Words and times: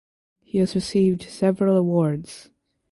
He 0.39 0.57
has 0.57 0.73
received 0.73 1.21
several 1.29 1.77
awards. 1.77 2.49